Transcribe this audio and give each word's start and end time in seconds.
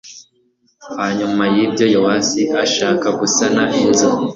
hanyuma 0.99 1.43
y'ibyo 1.55 1.85
yowasi 1.93 2.41
ashaka 2.63 3.07
gusana 3.19 3.63
inzu 3.83 4.09